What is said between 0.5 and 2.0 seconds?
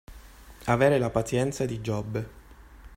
Avere la pazienza di